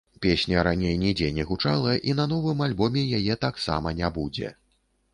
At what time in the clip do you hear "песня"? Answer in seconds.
0.25-0.61